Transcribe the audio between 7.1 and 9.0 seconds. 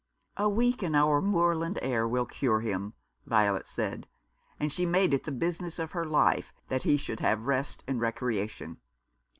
have rest and recreation.